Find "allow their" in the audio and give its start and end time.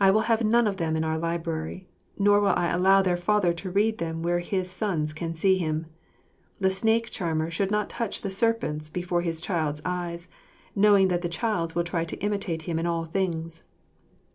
2.70-3.18